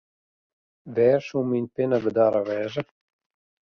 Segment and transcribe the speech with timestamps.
[0.95, 2.81] Wêr soe myn pinne bedarre wêze?